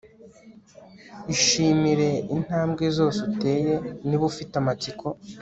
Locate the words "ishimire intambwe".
1.33-2.83